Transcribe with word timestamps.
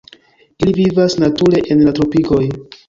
Ili 0.63 0.73
vivas 0.79 1.19
nature 1.27 1.63
en 1.77 1.87
la 1.91 1.97
tropikoj. 2.01 2.45